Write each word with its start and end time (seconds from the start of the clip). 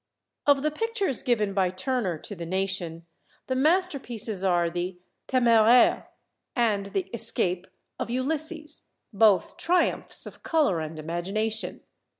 Of 0.47 0.63
the 0.63 0.71
pictures 0.71 1.21
given 1.21 1.53
by 1.53 1.69
Turner 1.69 2.17
to 2.17 2.35
the 2.35 2.47
nation, 2.47 3.05
the 3.45 3.55
masterpieces 3.55 4.43
are 4.43 4.67
the 4.67 4.97
"Téméraire" 5.27 6.07
and 6.55 6.87
the 6.87 7.03
"Escape 7.13 7.67
of 7.99 8.09
Ulysses," 8.09 8.87
both 9.13 9.57
triumphs 9.57 10.25
of 10.25 10.41
colour 10.41 10.79
and 10.79 10.97
imagination. 10.97 11.81